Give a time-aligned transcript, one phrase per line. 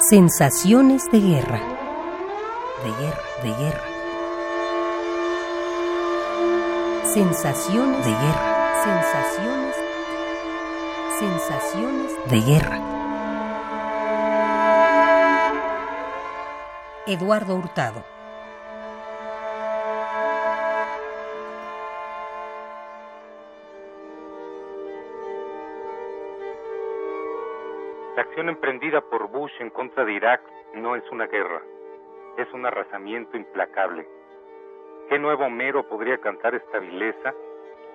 [0.00, 1.60] Sensaciones de guerra.
[2.84, 3.84] De guerra, de guerra.
[7.12, 8.84] Sensaciones de guerra.
[8.84, 9.76] Sensaciones.
[11.18, 12.80] Sensaciones de guerra.
[17.08, 18.17] Eduardo Hurtado.
[28.18, 30.40] La acción emprendida por Bush en contra de Irak
[30.74, 31.62] no es una guerra,
[32.36, 34.08] es un arrasamiento implacable.
[35.08, 37.32] ¿Qué nuevo Homero podría cantar esta vileza,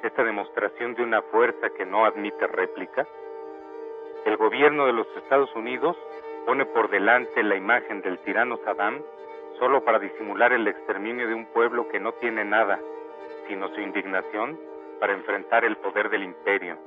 [0.02, 3.06] esta demostración de una fuerza que no admite réplica?
[4.24, 5.98] El gobierno de los Estados Unidos
[6.46, 9.02] pone por delante la imagen del tirano Saddam
[9.60, 12.80] solo para disimular el exterminio de un pueblo que no tiene nada,
[13.50, 14.58] sino su indignación
[15.02, 16.78] para enfrentar el poder del imperio.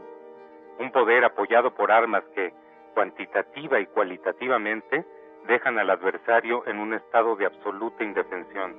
[0.79, 2.55] Un poder apoyado por armas que,
[2.97, 5.05] cuantitativa y cualitativamente
[5.47, 8.75] dejan al adversario en un estado de absoluta indefensión.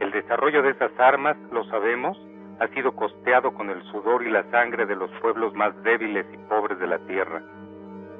[0.00, 2.18] El desarrollo de esas armas, lo sabemos,
[2.58, 6.38] ha sido costeado con el sudor y la sangre de los pueblos más débiles y
[6.48, 7.40] pobres de la tierra.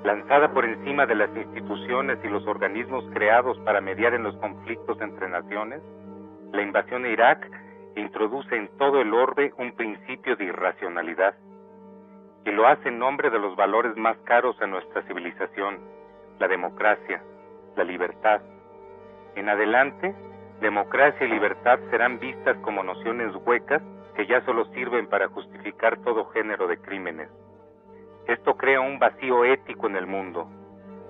[0.05, 5.01] Lanzada por encima de las instituciones y los organismos creados para mediar en los conflictos
[5.01, 5.83] entre naciones,
[6.53, 7.51] la invasión a Irak
[7.97, 11.35] introduce en todo el orbe un principio de irracionalidad
[12.45, 15.79] y lo hace en nombre de los valores más caros a nuestra civilización,
[16.39, 17.23] la democracia,
[17.77, 18.41] la libertad.
[19.37, 20.15] En adelante,
[20.61, 23.83] democracia y libertad serán vistas como nociones huecas
[24.15, 27.29] que ya solo sirven para justificar todo género de crímenes.
[28.27, 30.49] Esto crea un vacío ético en el mundo.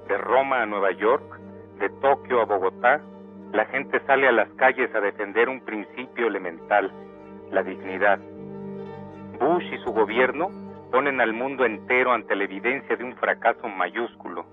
[0.08, 1.38] De Roma a Nueva York,
[1.78, 3.00] de Tokio a Bogotá,
[3.52, 6.92] la gente sale a las calles a defender un principio elemental,
[7.50, 8.18] la dignidad.
[9.40, 10.50] Bush y su gobierno
[10.90, 14.44] ponen al mundo entero ante la evidencia de un fracaso mayúsculo.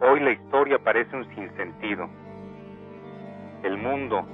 [0.00, 2.08] Hoy la historia parece un sinsentido.
[3.64, 4.24] El mundo,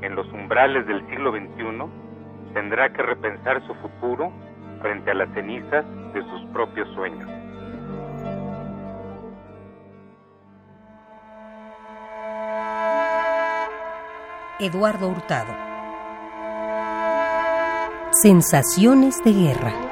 [0.00, 4.32] en los umbrales del siglo XXI, tendrá que repensar su futuro
[4.80, 7.28] frente a las cenizas de sus propios sueños.
[14.58, 15.52] Eduardo Hurtado.
[18.22, 19.91] Sensaciones de guerra.